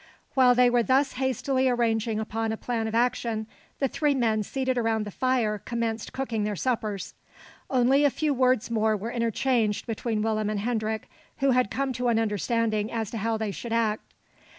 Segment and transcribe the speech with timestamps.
[0.33, 3.45] While they were thus hastily arranging upon a plan of action,
[3.77, 7.13] the three men seated around the fire commenced cooking their suppers.
[7.69, 12.07] Only a few words more were interchanged between Willem and Hendrik, who had come to
[12.07, 14.15] an understanding as to how they should act.